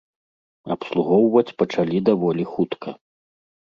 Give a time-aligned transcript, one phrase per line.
[0.77, 3.01] Абслугоўваць пачалі даволі хутка.